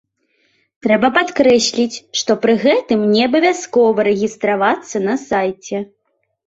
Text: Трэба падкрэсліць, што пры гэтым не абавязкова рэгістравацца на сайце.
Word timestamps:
Трэба 0.85 1.07
падкрэсліць, 1.17 2.01
што 2.21 2.31
пры 2.47 2.57
гэтым 2.65 3.07
не 3.13 3.21
абавязкова 3.29 3.99
рэгістравацца 4.09 4.97
на 5.11 5.15
сайце. 5.31 5.89